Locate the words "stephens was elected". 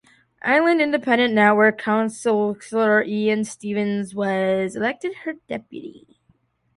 3.43-5.13